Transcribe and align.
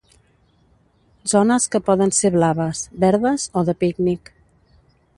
Zones 1.33 1.69
que 1.75 1.83
poden 1.91 2.15
ser 2.21 2.33
blaves, 2.39 2.83
verdes 3.07 3.49
o 3.61 3.67
de 3.69 3.81
pícnic. 3.85 4.37